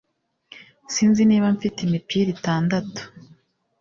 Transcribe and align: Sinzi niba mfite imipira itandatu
Sinzi 0.93 1.21
niba 1.25 1.47
mfite 1.55 1.77
imipira 1.83 2.29
itandatu 2.37 3.01